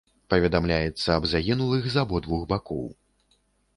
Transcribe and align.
Паведамляецца 0.33 1.07
аб 1.17 1.27
загінулых 1.35 1.83
з 1.97 2.03
абодвух 2.05 2.41
бакоў. 2.55 2.85